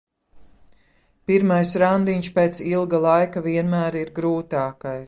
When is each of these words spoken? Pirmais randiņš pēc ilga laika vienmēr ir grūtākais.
Pirmais 1.31 1.75
randiņš 1.85 2.31
pēc 2.39 2.63
ilga 2.73 3.05
laika 3.07 3.49
vienmēr 3.51 4.01
ir 4.05 4.15
grūtākais. 4.19 4.97